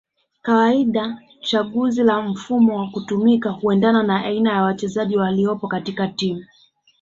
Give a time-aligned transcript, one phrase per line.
[0.41, 6.43] kawaida chaguzi la mfumo wa kutumika huendana na aina ya wachezaji waliopo katika timu